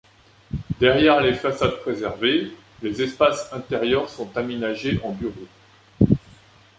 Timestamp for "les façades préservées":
1.21-2.51